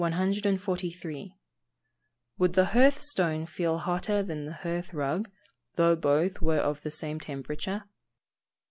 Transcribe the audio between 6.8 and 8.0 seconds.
the same temperature?